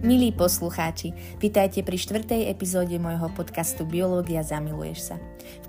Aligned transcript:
Milí 0.00 0.32
poslucháči, 0.32 1.12
vitajte 1.44 1.84
pri 1.84 2.00
štvrtej 2.00 2.48
epizóde 2.48 2.96
môjho 2.96 3.28
podcastu 3.36 3.84
Biológia 3.84 4.40
zamiluješ 4.40 5.12
sa. 5.12 5.16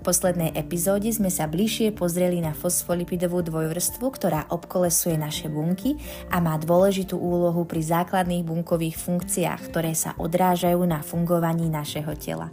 poslednej 0.00 0.56
epizóde 0.56 1.12
sme 1.12 1.28
sa 1.28 1.44
bližšie 1.44 1.92
pozreli 1.92 2.40
na 2.40 2.56
fosfolipidovú 2.56 3.44
dvojvrstvu, 3.44 4.00
ktorá 4.08 4.48
obkolesuje 4.48 5.20
naše 5.20 5.52
bunky 5.52 6.00
a 6.32 6.40
má 6.40 6.56
dôležitú 6.56 7.20
úlohu 7.20 7.68
pri 7.68 7.84
základných 7.84 8.40
bunkových 8.40 8.96
funkciách, 8.96 9.68
ktoré 9.68 9.92
sa 9.92 10.16
odrážajú 10.16 10.80
na 10.80 11.04
fungovaní 11.04 11.68
našeho 11.68 12.16
tela. 12.16 12.48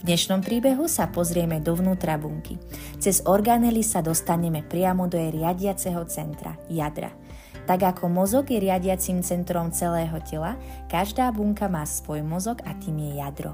V 0.00 0.08
dnešnom 0.08 0.40
príbehu 0.40 0.88
sa 0.88 1.12
pozrieme 1.12 1.60
dovnútra 1.60 2.16
bunky. 2.16 2.56
Cez 3.04 3.20
organely 3.28 3.84
sa 3.84 4.00
dostaneme 4.00 4.64
priamo 4.64 5.04
do 5.12 5.20
jej 5.20 5.28
riadiaceho 5.28 6.08
centra, 6.08 6.56
jadra. 6.72 7.12
Tak 7.68 7.84
ako 7.84 8.08
mozog 8.08 8.48
je 8.48 8.56
riadiacím 8.56 9.20
centrom 9.20 9.68
celého 9.68 10.16
tela, 10.24 10.56
každá 10.88 11.28
bunka 11.28 11.68
má 11.68 11.84
svoj 11.84 12.24
mozog 12.24 12.64
a 12.64 12.72
tým 12.72 12.96
je 12.96 13.20
jadro. 13.20 13.52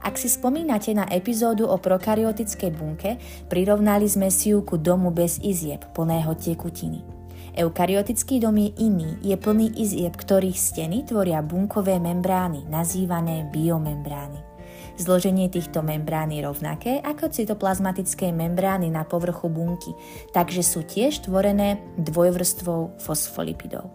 Ak 0.00 0.16
si 0.16 0.32
spomínate 0.32 0.96
na 0.96 1.04
epizódu 1.12 1.68
o 1.68 1.76
prokaryotickej 1.76 2.70
bunke, 2.72 3.20
prirovnali 3.52 4.08
sme 4.08 4.32
si 4.32 4.56
ju 4.56 4.64
ku 4.64 4.80
domu 4.80 5.12
bez 5.12 5.40
izieb, 5.44 5.84
plného 5.92 6.32
tekutiny. 6.36 7.04
Eukaryotický 7.54 8.42
dom 8.42 8.58
je 8.58 8.72
iný, 8.82 9.16
je 9.22 9.36
plný 9.38 9.78
izieb, 9.78 10.16
ktorých 10.16 10.58
steny 10.58 11.06
tvoria 11.06 11.38
bunkové 11.38 12.02
membrány, 12.02 12.66
nazývané 12.66 13.46
biomembrány. 13.48 14.43
Zloženie 14.94 15.50
týchto 15.50 15.82
membrán 15.82 16.30
je 16.30 16.46
rovnaké 16.46 17.02
ako 17.02 17.26
cytoplazmatické 17.26 18.30
membrány 18.30 18.94
na 18.94 19.02
povrchu 19.02 19.50
bunky, 19.50 19.90
takže 20.30 20.62
sú 20.62 20.86
tiež 20.86 21.26
tvorené 21.26 21.82
dvojvrstvou 21.98 23.02
fosfolipidov. 23.02 23.90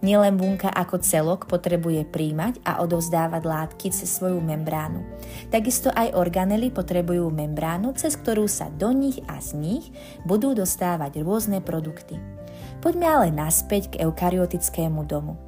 Nielen 0.00 0.40
bunka 0.40 0.72
ako 0.72 1.02
celok 1.04 1.50
potrebuje 1.50 2.08
príjmať 2.08 2.64
a 2.64 2.80
odovzdávať 2.80 3.42
látky 3.44 3.92
cez 3.92 4.08
svoju 4.08 4.40
membránu. 4.40 5.04
Takisto 5.52 5.92
aj 5.92 6.16
organely 6.16 6.72
potrebujú 6.72 7.28
membránu, 7.28 7.92
cez 7.92 8.16
ktorú 8.16 8.48
sa 8.48 8.72
do 8.72 8.92
nich 8.92 9.20
a 9.28 9.40
z 9.42 9.56
nich 9.56 9.84
budú 10.24 10.56
dostávať 10.56 11.20
rôzne 11.20 11.60
produkty. 11.60 12.16
Poďme 12.80 13.06
ale 13.08 13.28
naspäť 13.32 13.96
k 13.96 14.06
eukaryotickému 14.08 15.04
domu. 15.04 15.45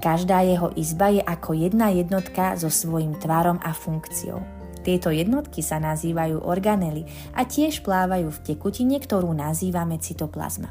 Každá 0.00 0.44
jeho 0.44 0.70
izba 0.76 1.08
je 1.08 1.22
ako 1.24 1.56
jedna 1.56 1.90
jednotka 1.90 2.54
so 2.54 2.68
svojím 2.68 3.16
tvarom 3.16 3.58
a 3.64 3.72
funkciou. 3.72 4.38
Tieto 4.86 5.10
jednotky 5.10 5.66
sa 5.66 5.82
nazývajú 5.82 6.46
organely 6.46 7.10
a 7.34 7.42
tiež 7.42 7.82
plávajú 7.82 8.30
v 8.30 8.42
tekutine, 8.46 9.02
ktorú 9.02 9.34
nazývame 9.34 9.98
cytoplazma. 9.98 10.70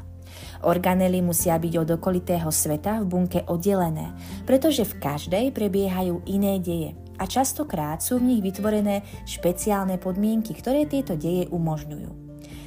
Organely 0.64 1.20
musia 1.20 1.60
byť 1.60 1.74
od 1.84 1.88
okolitého 2.00 2.48
sveta 2.48 3.04
v 3.04 3.08
bunke 3.08 3.40
oddelené, 3.44 4.16
pretože 4.48 4.88
v 4.88 4.96
každej 5.00 5.52
prebiehajú 5.52 6.24
iné 6.24 6.56
deje 6.60 6.96
a 7.20 7.24
častokrát 7.24 8.00
sú 8.00 8.20
v 8.20 8.32
nich 8.32 8.40
vytvorené 8.44 9.04
špeciálne 9.28 10.00
podmienky, 10.00 10.56
ktoré 10.56 10.88
tieto 10.88 11.16
deje 11.16 11.48
umožňujú. 11.52 12.25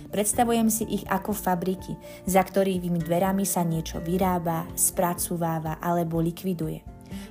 Predstavujem 0.09 0.73
si 0.73 0.89
ich 0.89 1.05
ako 1.05 1.37
fabriky, 1.37 1.93
za 2.25 2.41
ktorými 2.41 2.97
dverami 2.97 3.45
sa 3.45 3.61
niečo 3.61 4.01
vyrába, 4.01 4.65
spracováva 4.73 5.77
alebo 5.77 6.17
likviduje. 6.17 6.81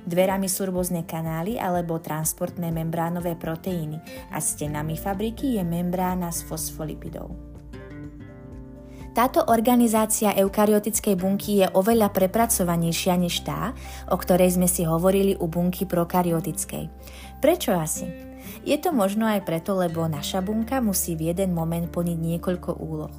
Dverami 0.03 0.47
sú 0.51 0.67
rôzne 0.67 1.07
kanály 1.07 1.55
alebo 1.55 1.99
transportné 2.03 2.71
membránové 2.71 3.39
proteíny 3.39 3.99
a 4.31 4.43
stenami 4.43 4.99
fabriky 4.99 5.59
je 5.59 5.63
membrána 5.63 6.31
s 6.31 6.43
fosfolipidou. 6.43 7.31
Táto 9.09 9.51
organizácia 9.51 10.31
eukaryotickej 10.37 11.15
bunky 11.17 11.65
je 11.65 11.67
oveľa 11.75 12.13
prepracovanejšia 12.13 13.19
než 13.19 13.41
tá, 13.43 13.75
o 14.07 14.15
ktorej 14.15 14.55
sme 14.55 14.69
si 14.69 14.85
hovorili 14.85 15.35
u 15.35 15.49
bunky 15.49 15.83
prokaryotickej. 15.83 16.87
Prečo 17.41 17.73
asi? 17.75 18.28
Je 18.67 18.75
to 18.77 18.91
možno 18.91 19.25
aj 19.27 19.47
preto, 19.47 19.75
lebo 19.75 20.05
naša 20.05 20.43
bunka 20.43 20.83
musí 20.83 21.15
v 21.15 21.31
jeden 21.31 21.55
moment 21.55 21.87
plniť 21.89 22.17
niekoľko 22.17 22.77
úloh. 22.79 23.13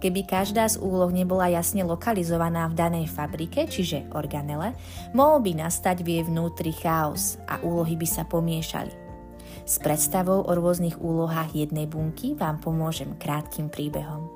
Keby 0.00 0.28
každá 0.28 0.68
z 0.68 0.80
úloh 0.80 1.08
nebola 1.08 1.48
jasne 1.48 1.84
lokalizovaná 1.84 2.68
v 2.68 2.76
danej 2.76 3.06
fabrike, 3.08 3.68
čiže 3.68 4.08
organele, 4.12 4.76
mohol 5.16 5.40
by 5.40 5.68
nastať 5.68 6.04
v 6.04 6.08
jej 6.20 6.22
vnútri 6.24 6.72
chaos 6.72 7.40
a 7.48 7.60
úlohy 7.64 7.96
by 7.96 8.08
sa 8.08 8.24
pomiešali. 8.28 8.92
S 9.66 9.82
predstavou 9.82 10.46
o 10.46 10.52
rôznych 10.54 11.02
úlohách 11.02 11.50
jednej 11.56 11.90
bunky 11.90 12.38
vám 12.38 12.62
pomôžem 12.62 13.18
krátkým 13.18 13.66
príbehom. 13.66 14.30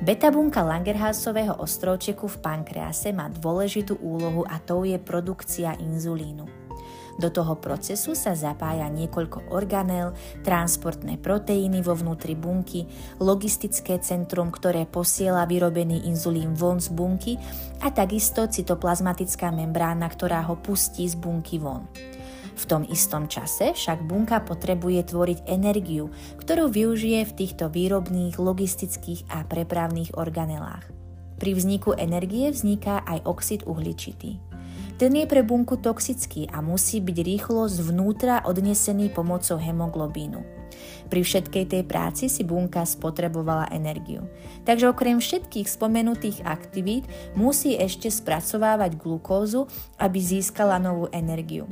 Beta 0.00 0.32
bunka 0.32 0.64
Langerhausového 0.64 1.60
ostrovčeku 1.60 2.24
v 2.24 2.40
pankrease 2.40 3.12
má 3.12 3.28
dôležitú 3.28 4.00
úlohu 4.00 4.48
a 4.48 4.56
tou 4.62 4.86
je 4.88 4.96
produkcia 4.96 5.76
inzulínu. 5.76 6.59
Do 7.18 7.32
toho 7.32 7.58
procesu 7.58 8.14
sa 8.14 8.38
zapája 8.38 8.86
niekoľko 8.86 9.50
organel, 9.50 10.14
transportné 10.46 11.18
proteíny 11.18 11.82
vo 11.82 11.98
vnútri 11.98 12.38
bunky, 12.38 12.86
logistické 13.18 13.98
centrum, 13.98 14.52
ktoré 14.52 14.86
posiela 14.86 15.48
vyrobený 15.48 16.06
inzulín 16.06 16.54
von 16.54 16.78
z 16.78 16.92
bunky 16.92 17.34
a 17.82 17.90
takisto 17.90 18.46
cytoplazmatická 18.46 19.50
membrána, 19.50 20.06
ktorá 20.06 20.44
ho 20.46 20.54
pustí 20.60 21.08
z 21.08 21.18
bunky 21.18 21.58
von. 21.58 21.88
V 22.60 22.68
tom 22.68 22.84
istom 22.84 23.24
čase 23.24 23.72
však 23.72 24.04
bunka 24.04 24.44
potrebuje 24.44 25.08
tvoriť 25.08 25.38
energiu, 25.48 26.12
ktorú 26.36 26.68
využije 26.68 27.24
v 27.24 27.32
týchto 27.32 27.72
výrobných, 27.72 28.36
logistických 28.36 29.32
a 29.32 29.48
prepravných 29.48 30.12
organelách. 30.20 30.84
Pri 31.40 31.56
vzniku 31.56 31.96
energie 31.96 32.52
vzniká 32.52 33.00
aj 33.08 33.24
oxid 33.24 33.64
uhličitý. 33.64 34.49
Ten 35.00 35.16
je 35.16 35.24
pre 35.24 35.40
bunku 35.40 35.80
toxický 35.80 36.44
a 36.52 36.60
musí 36.60 37.00
byť 37.00 37.18
rýchlo 37.24 37.64
zvnútra 37.72 38.44
odnesený 38.44 39.08
pomocou 39.08 39.56
hemoglobínu. 39.56 40.44
Pri 41.08 41.24
všetkej 41.24 41.64
tej 41.72 41.82
práci 41.88 42.28
si 42.28 42.44
bunka 42.44 42.84
spotrebovala 42.84 43.72
energiu. 43.72 44.28
Takže 44.68 44.92
okrem 44.92 45.16
všetkých 45.16 45.72
spomenutých 45.72 46.44
aktivít 46.44 47.08
musí 47.32 47.80
ešte 47.80 48.12
spracovávať 48.12 49.00
glukózu, 49.00 49.72
aby 49.96 50.20
získala 50.20 50.76
novú 50.76 51.08
energiu. 51.16 51.64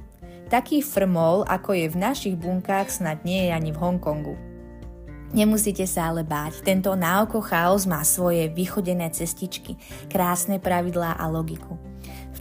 Taký 0.49 0.81
frmol, 0.81 1.45
ako 1.45 1.77
je 1.77 1.87
v 1.93 2.01
našich 2.01 2.33
bunkách, 2.41 2.89
snad 2.89 3.29
nie 3.29 3.45
je 3.45 3.51
ani 3.53 3.77
v 3.77 3.81
Hongkongu. 3.85 4.41
Nemusíte 5.37 5.85
sa 5.85 6.09
ale 6.09 6.25
báť, 6.25 6.65
tento 6.65 6.97
náoko 6.97 7.45
chaos 7.45 7.85
má 7.85 8.01
svoje 8.09 8.49
vychodené 8.49 9.13
cestičky, 9.13 9.77
krásne 10.09 10.57
pravidlá 10.57 11.21
a 11.21 11.29
logiku 11.29 11.77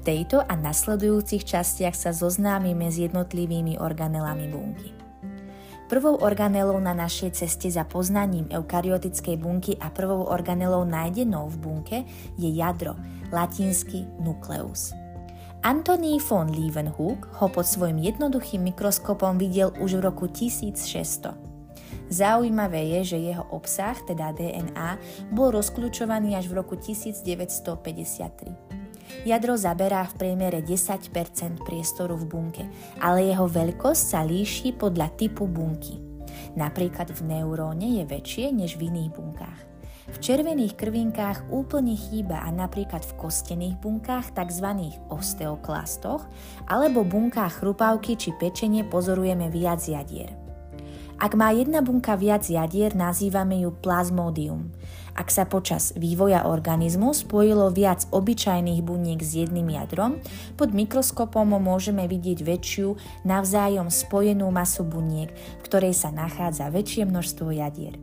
tejto 0.07 0.39
a 0.39 0.55
nasledujúcich 0.55 1.43
častiach 1.43 1.91
sa 1.91 2.15
zoznámime 2.15 2.87
s 2.87 2.95
jednotlivými 3.03 3.75
organelami 3.75 4.47
bunky. 4.47 4.95
Prvou 5.91 6.15
organelou 6.23 6.79
na 6.79 6.95
našej 6.95 7.35
ceste 7.35 7.67
za 7.67 7.83
poznaním 7.83 8.47
eukaryotickej 8.47 9.35
bunky 9.35 9.75
a 9.75 9.91
prvou 9.91 10.23
organelou 10.31 10.87
nájdenou 10.87 11.51
v 11.51 11.57
bunke 11.59 11.97
je 12.39 12.47
jadro, 12.55 12.95
latinsky 13.35 14.07
nukleus. 14.23 14.95
Anthony 15.63 16.19
von 16.23 16.47
Leeuwenhoek 16.55 17.27
ho 17.43 17.47
pod 17.51 17.67
svojim 17.67 17.99
jednoduchým 17.99 18.63
mikroskopom 18.71 19.35
videl 19.35 19.75
už 19.75 19.99
v 19.99 20.01
roku 20.07 20.31
1600. 20.31 21.35
Zaujímavé 22.07 22.99
je, 22.99 23.15
že 23.15 23.17
jeho 23.31 23.43
obsah, 23.51 23.99
teda 24.07 24.31
DNA, 24.31 24.95
bol 25.35 25.51
rozklúčovaný 25.51 26.39
až 26.39 26.47
v 26.47 26.63
roku 26.63 26.79
1953. 26.79 28.66
Jadro 29.25 29.57
zaberá 29.57 30.05
v 30.05 30.13
priemere 30.19 30.61
10% 30.61 31.63
priestoru 31.65 32.13
v 32.19 32.25
bunke, 32.29 32.63
ale 33.01 33.25
jeho 33.31 33.49
veľkosť 33.49 34.03
sa 34.03 34.21
líši 34.21 34.75
podľa 34.77 35.15
typu 35.17 35.49
bunky. 35.49 35.97
Napríklad 36.53 37.09
v 37.13 37.21
neuróne 37.25 38.01
je 38.01 38.03
väčšie 38.05 38.53
než 38.53 38.77
v 38.77 38.93
iných 38.93 39.11
bunkách. 39.13 39.61
V 40.07 40.17
červených 40.23 40.79
krvinkách 40.79 41.51
úplne 41.51 41.91
chýba 41.99 42.39
a 42.39 42.47
napríklad 42.47 43.03
v 43.03 43.13
kostených 43.19 43.75
bunkách, 43.83 44.31
tzv. 44.31 44.67
osteoklastoch, 45.11 46.23
alebo 46.71 47.03
bunkách 47.03 47.59
chrupavky 47.59 48.15
či 48.15 48.31
pečenie 48.39 48.87
pozorujeme 48.87 49.51
viac 49.51 49.83
jadier. 49.83 50.46
Ak 51.17 51.33
má 51.33 51.49
jedna 51.49 51.81
bunka 51.81 52.13
viac 52.13 52.45
jadier, 52.45 52.93
nazývame 52.93 53.65
ju 53.65 53.73
plazmódium. 53.73 54.69
Ak 55.17 55.33
sa 55.33 55.49
počas 55.49 55.97
vývoja 55.97 56.45
organizmu 56.45 57.09
spojilo 57.09 57.73
viac 57.73 58.05
obyčajných 58.13 58.85
buniek 58.85 59.17
s 59.17 59.33
jedným 59.33 59.73
jadrom, 59.73 60.21
pod 60.61 60.77
mikroskopom 60.77 61.57
môžeme 61.57 62.05
vidieť 62.05 62.45
väčšiu, 62.45 62.87
navzájom 63.25 63.89
spojenú 63.89 64.53
masu 64.53 64.85
buniek, 64.85 65.33
v 65.33 65.61
ktorej 65.65 65.97
sa 65.97 66.13
nachádza 66.13 66.69
väčšie 66.69 67.09
množstvo 67.09 67.49
jadier. 67.49 67.97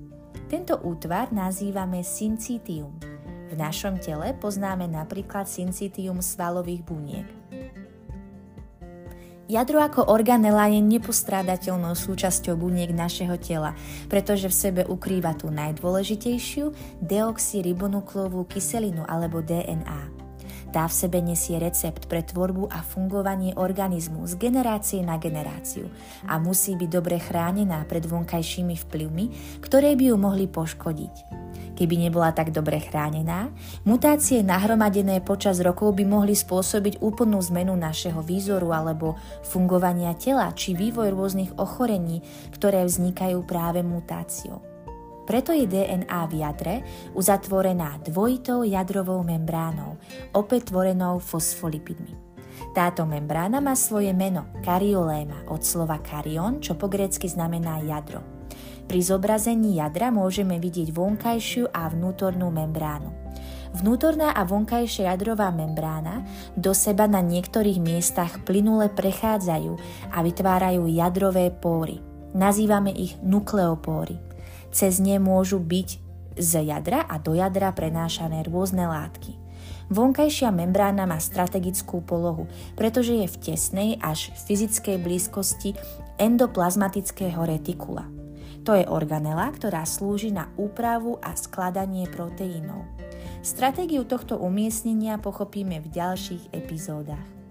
Tento 0.50 0.74
útvar 0.82 1.30
nazývame 1.30 2.02
syncitium. 2.02 2.98
V 3.46 3.54
našom 3.54 4.02
tele 4.02 4.34
poznáme 4.34 4.90
napríklad 4.90 5.46
syncitium 5.46 6.18
svalových 6.18 6.82
buniek. 6.82 7.26
Jadro 9.44 9.76
ako 9.76 10.08
organela 10.08 10.72
je 10.72 10.80
nepostrádateľnou 10.80 11.92
súčasťou 11.92 12.56
buniek 12.56 12.88
našeho 12.96 13.36
tela, 13.36 13.76
pretože 14.08 14.48
v 14.48 14.56
sebe 14.56 14.82
ukrýva 14.88 15.36
tú 15.36 15.52
najdôležitejšiu 15.52 16.72
deoxyribonukleovú 17.04 18.48
kyselinu 18.48 19.04
alebo 19.04 19.44
DNA. 19.44 20.23
Tá 20.74 20.90
v 20.90 20.98
sebe 21.06 21.22
nesie 21.22 21.54
recept 21.62 22.10
pre 22.10 22.26
tvorbu 22.26 22.66
a 22.66 22.82
fungovanie 22.82 23.54
organizmu 23.54 24.26
z 24.26 24.34
generácie 24.42 25.06
na 25.06 25.22
generáciu 25.22 25.86
a 26.26 26.42
musí 26.42 26.74
byť 26.74 26.90
dobre 26.90 27.22
chránená 27.22 27.86
pred 27.86 28.02
vonkajšími 28.02 28.74
vplyvmi, 28.82 29.24
ktoré 29.62 29.94
by 29.94 30.10
ju 30.10 30.16
mohli 30.18 30.50
poškodiť. 30.50 31.14
Keby 31.78 31.94
nebola 32.10 32.34
tak 32.34 32.50
dobre 32.50 32.82
chránená, 32.82 33.54
mutácie 33.86 34.42
nahromadené 34.42 35.22
počas 35.22 35.62
rokov 35.62 35.94
by 35.94 36.02
mohli 36.02 36.34
spôsobiť 36.34 36.98
úplnú 36.98 37.38
zmenu 37.54 37.78
našeho 37.78 38.18
výzoru 38.18 38.74
alebo 38.74 39.14
fungovania 39.46 40.18
tela 40.18 40.50
či 40.58 40.74
vývoj 40.74 41.14
rôznych 41.14 41.54
ochorení, 41.54 42.18
ktoré 42.50 42.82
vznikajú 42.82 43.46
práve 43.46 43.86
mutáciou. 43.86 44.73
Preto 45.24 45.56
je 45.56 45.64
DNA 45.64 46.20
v 46.28 46.34
jadre 46.44 46.74
uzatvorená 47.16 48.00
dvojitou 48.04 48.64
jadrovou 48.64 49.24
membránou, 49.24 49.96
opäť 50.36 50.68
tvorenou 50.72 51.16
fosfolipidmi. 51.16 52.12
Táto 52.76 53.06
membrána 53.08 53.58
má 53.58 53.74
svoje 53.74 54.12
meno 54.12 54.46
karioléma 54.62 55.48
od 55.50 55.64
slova 55.64 55.98
karion, 56.02 56.60
čo 56.60 56.76
po 56.76 56.86
grécky 56.86 57.26
znamená 57.26 57.82
jadro. 57.82 58.22
Pri 58.84 59.00
zobrazení 59.00 59.80
jadra 59.80 60.12
môžeme 60.12 60.60
vidieť 60.60 60.92
vonkajšiu 60.92 61.72
a 61.72 61.88
vnútornú 61.88 62.52
membránu. 62.52 63.24
Vnútorná 63.74 64.30
a 64.30 64.46
vonkajšia 64.46 65.10
jadrová 65.10 65.50
membrána 65.50 66.22
do 66.54 66.70
seba 66.70 67.10
na 67.10 67.18
niektorých 67.18 67.82
miestach 67.82 68.46
plynule 68.46 68.86
prechádzajú 68.92 69.72
a 70.14 70.18
vytvárajú 70.22 70.86
jadrové 70.86 71.50
póry. 71.50 71.98
Nazývame 72.38 72.94
ich 72.94 73.18
nukleopóry. 73.18 74.33
Cez 74.74 74.98
ne 74.98 75.22
môžu 75.22 75.62
byť 75.62 75.88
z 76.34 76.66
jadra 76.66 77.06
a 77.06 77.22
do 77.22 77.38
jadra 77.38 77.70
prenášané 77.70 78.42
rôzne 78.50 78.90
látky. 78.90 79.38
Vonkajšia 79.86 80.50
membrána 80.50 81.06
má 81.06 81.22
strategickú 81.22 82.02
polohu, 82.02 82.50
pretože 82.74 83.14
je 83.14 83.30
v 83.30 83.36
tesnej 83.38 83.90
až 84.02 84.34
fyzickej 84.48 84.98
blízkosti 84.98 85.78
endoplazmatického 86.18 87.38
retikula. 87.46 88.10
To 88.64 88.72
je 88.74 88.88
organela, 88.88 89.46
ktorá 89.52 89.84
slúži 89.84 90.32
na 90.32 90.48
úpravu 90.56 91.20
a 91.20 91.36
skladanie 91.36 92.08
proteínov. 92.08 92.82
Stratégiu 93.44 94.08
tohto 94.08 94.40
umiestnenia 94.40 95.20
pochopíme 95.20 95.84
v 95.84 95.92
ďalších 95.92 96.50
epizódach. 96.56 97.43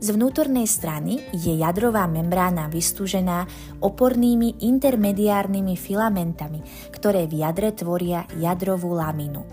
Z 0.00 0.16
vnútornej 0.16 0.64
strany 0.64 1.20
je 1.36 1.60
jadrová 1.60 2.08
membrána 2.08 2.72
vystúžená 2.72 3.44
opornými 3.84 4.64
intermediárnymi 4.64 5.76
filamentami, 5.76 6.64
ktoré 6.88 7.28
v 7.28 7.44
jadre 7.44 7.68
tvoria 7.76 8.24
jadrovú 8.40 8.96
laminu. 8.96 9.44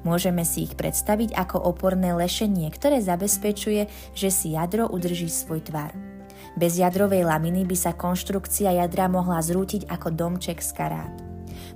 Môžeme 0.00 0.48
si 0.48 0.64
ich 0.64 0.80
predstaviť 0.80 1.36
ako 1.36 1.60
oporné 1.68 2.16
lešenie, 2.16 2.72
ktoré 2.72 3.04
zabezpečuje, 3.04 3.84
že 4.16 4.32
si 4.32 4.56
jadro 4.56 4.88
udrží 4.88 5.28
svoj 5.28 5.60
tvar. 5.60 5.92
Bez 6.56 6.80
jadrovej 6.80 7.28
laminy 7.28 7.68
by 7.68 7.76
sa 7.76 7.92
konštrukcia 7.92 8.72
jadra 8.72 9.12
mohla 9.12 9.44
zrútiť 9.44 9.92
ako 9.92 10.08
domček 10.08 10.64
z 10.64 10.72
karát. 10.72 11.12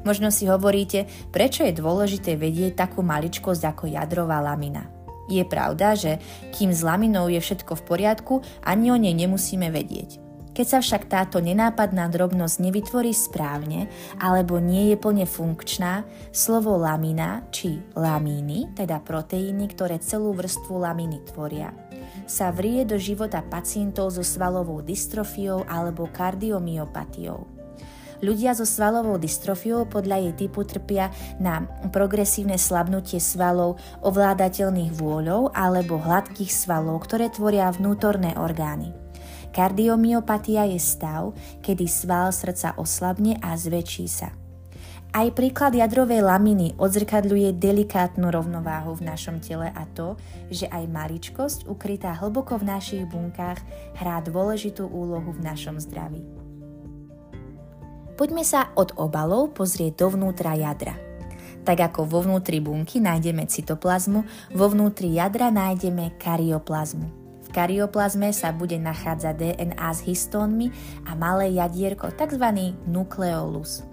Možno 0.09 0.33
si 0.33 0.49
hovoríte, 0.49 1.05
prečo 1.29 1.69
je 1.69 1.77
dôležité 1.77 2.41
vedieť 2.41 2.81
takú 2.81 3.05
maličkosť 3.05 3.63
ako 3.77 3.93
jadrová 3.93 4.41
lamina. 4.41 4.96
Je 5.27 5.43
pravda, 5.43 5.99
že 5.99 6.23
kým 6.55 6.71
s 6.71 6.87
laminou 6.87 7.27
je 7.27 7.43
všetko 7.43 7.79
v 7.79 7.87
poriadku, 7.87 8.35
ani 8.63 8.95
o 8.95 8.97
nej 8.99 9.15
nemusíme 9.15 9.71
vedieť. 9.71 10.27
Keď 10.57 10.65
sa 10.65 10.81
však 10.81 11.13
táto 11.13 11.37
nenápadná 11.45 12.09
drobnosť 12.09 12.65
nevytvorí 12.65 13.13
správne 13.13 13.93
alebo 14.17 14.57
nie 14.57 14.89
je 14.89 14.97
plne 14.97 15.29
funkčná, 15.29 16.09
slovo 16.33 16.81
lamina 16.81 17.45
či 17.53 17.77
lamíny, 17.93 18.73
teda 18.73 19.05
proteíny, 19.05 19.69
ktoré 19.69 20.01
celú 20.01 20.33
vrstvu 20.33 20.81
laminy 20.81 21.29
tvoria, 21.29 21.77
sa 22.25 22.49
vrie 22.49 22.89
do 22.89 22.97
života 22.97 23.45
pacientov 23.45 24.17
so 24.17 24.25
svalovou 24.25 24.81
dystrofiou 24.81 25.69
alebo 25.69 26.09
kardiomyopatiou. 26.09 27.66
Ľudia 28.25 28.57
so 28.57 28.65
svalovou 28.65 29.21
dystrofiou 29.21 29.85
podľa 29.85 30.29
jej 30.29 30.35
typu 30.47 30.65
trpia 30.65 31.13
na 31.37 31.69
progresívne 31.93 32.57
slabnutie 32.57 33.21
svalov 33.21 33.77
ovládateľných 34.01 34.93
vôľov 34.97 35.53
alebo 35.53 36.01
hladkých 36.01 36.49
svalov, 36.49 37.05
ktoré 37.05 37.29
tvoria 37.29 37.69
vnútorné 37.69 38.37
orgány. 38.41 38.93
Kardiomyopatia 39.53 40.69
je 40.69 40.81
stav, 40.81 41.33
kedy 41.65 41.89
sval 41.89 42.29
srdca 42.29 42.77
oslabne 42.77 43.41
a 43.41 43.57
zväčší 43.57 44.05
sa. 44.05 44.29
Aj 45.17 45.33
príklad 45.33 45.73
jadrovej 45.73 46.21
laminy 46.21 46.77
odzrkadľuje 46.77 47.57
delikátnu 47.57 48.29
rovnováhu 48.29 49.01
v 49.01 49.09
našom 49.09 49.41
tele 49.41 49.73
a 49.73 49.89
to, 49.97 50.13
že 50.53 50.69
aj 50.69 50.85
maličkosť 50.93 51.65
ukrytá 51.73 52.13
hlboko 52.21 52.61
v 52.61 52.69
našich 52.69 53.09
bunkách 53.09 53.57
hrá 53.97 54.21
dôležitú 54.21 54.85
úlohu 54.85 55.33
v 55.33 55.41
našom 55.41 55.81
zdraví. 55.81 56.46
Poďme 58.17 58.49
sa 58.49 58.73
od 58.81 58.97
obalov 58.97 59.53
pozrieť 59.53 60.09
dovnútra 60.09 60.57
jadra. 60.57 60.97
Tak 61.69 61.93
ako 61.93 62.09
vo 62.09 62.25
vnútri 62.25 62.65
bunky 62.65 62.97
nájdeme 62.97 63.45
cytoplazmu, 63.45 64.25
vo 64.57 64.67
vnútri 64.73 65.13
jadra 65.13 65.53
nájdeme 65.53 66.17
karioplazmu. 66.17 67.07
V 67.45 67.49
karioplazme 67.53 68.33
sa 68.33 68.57
bude 68.57 68.81
nachádzať 68.81 69.37
DNA 69.37 69.89
s 69.93 70.01
histónmi 70.09 70.73
a 71.05 71.13
malé 71.13 71.61
jadierko, 71.61 72.09
tzv. 72.09 72.73
nukleolus. 72.89 73.85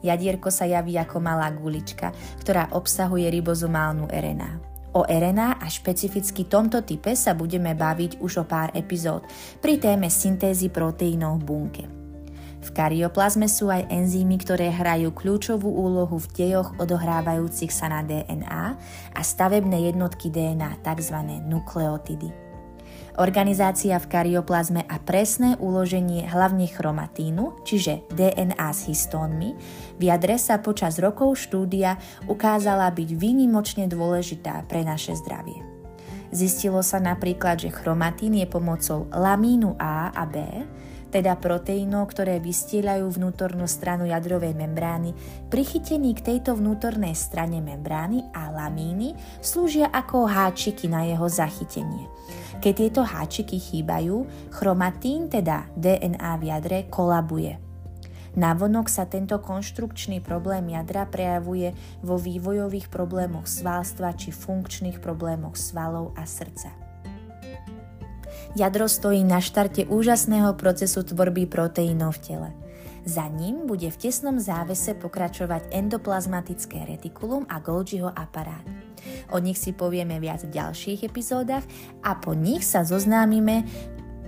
Jadierko 0.00 0.48
sa 0.48 0.64
javí 0.64 0.96
ako 0.96 1.20
malá 1.20 1.52
gulička, 1.52 2.16
ktorá 2.40 2.72
obsahuje 2.72 3.28
ribozomálnu 3.28 4.08
RNA. 4.08 4.50
O 4.96 5.04
RNA 5.04 5.60
a 5.60 5.66
špecificky 5.68 6.48
tomto 6.48 6.80
type 6.80 7.12
sa 7.12 7.36
budeme 7.36 7.76
baviť 7.76 8.24
už 8.24 8.40
o 8.40 8.44
pár 8.48 8.72
epizód 8.72 9.28
pri 9.60 9.76
téme 9.76 10.08
syntézy 10.08 10.72
proteínov 10.72 11.44
v 11.44 11.44
bunke. 11.44 11.97
V 12.58 12.70
karioplazme 12.74 13.46
sú 13.46 13.70
aj 13.70 13.86
enzymy, 13.86 14.42
ktoré 14.42 14.74
hrajú 14.74 15.14
kľúčovú 15.14 15.70
úlohu 15.70 16.18
v 16.18 16.26
dejoch 16.34 16.74
odohrávajúcich 16.82 17.70
sa 17.70 17.86
na 17.86 18.02
DNA 18.02 18.64
a 19.14 19.20
stavebné 19.22 19.88
jednotky 19.94 20.26
DNA, 20.28 20.82
tzv. 20.82 21.16
nukleotidy. 21.46 22.48
Organizácia 23.18 23.98
v 23.98 24.06
karioplazme 24.06 24.86
a 24.86 25.02
presné 25.02 25.58
uloženie 25.58 26.30
hlavne 26.30 26.70
chromatínu, 26.70 27.66
čiže 27.66 28.06
DNA 28.14 28.70
s 28.70 28.86
histónmi, 28.86 29.58
v 29.98 30.02
jadre 30.06 30.38
sa 30.38 30.62
počas 30.62 31.02
rokov 31.02 31.34
štúdia 31.34 31.98
ukázala 32.30 32.86
byť 32.94 33.08
výnimočne 33.18 33.90
dôležitá 33.90 34.62
pre 34.70 34.86
naše 34.86 35.18
zdravie. 35.18 35.58
Zistilo 36.30 36.78
sa 36.84 37.02
napríklad, 37.02 37.58
že 37.58 37.74
chromatín 37.74 38.38
je 38.38 38.46
pomocou 38.46 39.10
lamínu 39.10 39.74
A 39.82 40.14
a 40.14 40.22
B, 40.22 40.38
teda 41.08 41.36
proteínov, 41.40 42.12
ktoré 42.12 42.40
vystielajú 42.40 43.08
vnútornú 43.08 43.64
stranu 43.64 44.04
jadrovej 44.08 44.52
membrány, 44.52 45.16
prichytení 45.48 46.12
k 46.12 46.34
tejto 46.34 46.56
vnútornej 46.56 47.16
strane 47.16 47.64
membrány 47.64 48.28
a 48.36 48.52
lamíny 48.52 49.16
slúžia 49.40 49.88
ako 49.88 50.28
háčiky 50.28 50.86
na 50.86 51.08
jeho 51.08 51.26
zachytenie– 51.26 52.06
keď 52.58 52.74
tieto 52.74 53.02
háčiky 53.06 53.62
chýbajú, 53.62 54.26
chromatín, 54.50 55.30
teda 55.30 55.70
DNA 55.78 56.32
v 56.42 56.42
jadre, 56.50 56.78
kolabuje. 56.90 57.54
Navonok 58.34 58.90
sa 58.90 59.06
tento 59.06 59.38
konštrukčný 59.38 60.18
problém 60.18 60.74
jadra 60.74 61.06
prejavuje 61.06 61.70
vo 62.02 62.18
vývojových 62.18 62.90
problémoch 62.90 63.46
svalstva 63.46 64.14
či 64.18 64.34
funkčných 64.34 64.98
problémoch 64.98 65.54
svalov 65.54 66.14
a 66.18 66.26
srdca. 66.26 66.87
Jadro 68.56 68.88
stojí 68.88 69.20
na 69.28 69.44
štarte 69.44 69.84
úžasného 69.84 70.56
procesu 70.56 71.04
tvorby 71.04 71.44
proteínov 71.44 72.16
v 72.16 72.22
tele. 72.24 72.50
Za 73.04 73.28
ním 73.28 73.68
bude 73.68 73.88
v 73.88 74.00
tesnom 74.00 74.36
závese 74.40 74.92
pokračovať 74.96 75.72
endoplazmatické 75.72 76.88
retikulum 76.88 77.48
a 77.48 77.60
Golgiho 77.60 78.08
aparát. 78.12 78.64
O 79.32 79.40
nich 79.40 79.56
si 79.56 79.72
povieme 79.72 80.20
viac 80.20 80.44
v 80.44 80.52
ďalších 80.52 81.08
epizódach 81.08 81.64
a 82.04 82.16
po 82.16 82.36
nich 82.36 82.64
sa 82.64 82.84
zoznámime 82.84 83.64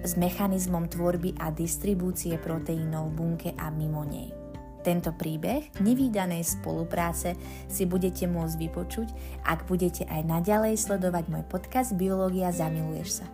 s 0.01 0.17
mechanizmom 0.17 0.89
tvorby 0.89 1.37
a 1.37 1.53
distribúcie 1.53 2.41
proteínov 2.41 3.13
v 3.13 3.17
bunke 3.17 3.51
a 3.57 3.69
mimo 3.69 4.05
nej. 4.09 4.33
Tento 4.81 5.13
príbeh 5.13 5.77
nevýdanej 5.85 6.41
spolupráce 6.41 7.37
si 7.69 7.85
budete 7.85 8.25
môcť 8.25 8.57
vypočuť, 8.57 9.09
ak 9.45 9.69
budete 9.69 10.09
aj 10.09 10.25
naďalej 10.25 10.81
sledovať 10.81 11.29
môj 11.29 11.45
podcast 11.53 11.93
Biológia 12.01 12.49
zamiluješ 12.49 13.21
sa. 13.21 13.29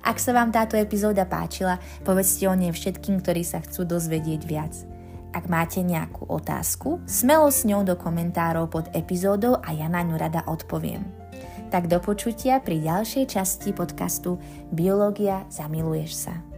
Ak 0.00 0.16
sa 0.16 0.32
vám 0.32 0.50
táto 0.50 0.80
epizóda 0.80 1.28
páčila, 1.28 1.76
povedzte 2.02 2.48
o 2.48 2.54
nej 2.56 2.72
všetkým, 2.72 3.20
ktorí 3.20 3.44
sa 3.44 3.60
chcú 3.60 3.84
dozvedieť 3.84 4.42
viac. 4.48 4.72
Ak 5.30 5.46
máte 5.46 5.84
nejakú 5.86 6.26
otázku, 6.26 6.98
smelo 7.06 7.52
s 7.54 7.62
ňou 7.62 7.86
do 7.86 7.94
komentárov 7.94 8.66
pod 8.66 8.90
epizódou 8.96 9.62
a 9.62 9.70
ja 9.70 9.86
na 9.86 10.02
ňu 10.02 10.18
rada 10.18 10.42
odpoviem. 10.48 11.06
Tak 11.70 11.86
do 11.86 12.02
počutia 12.02 12.58
pri 12.58 12.82
ďalšej 12.82 13.24
časti 13.30 13.70
podcastu 13.70 14.42
Biológia 14.74 15.46
zamiluješ 15.46 16.12
sa. 16.26 16.49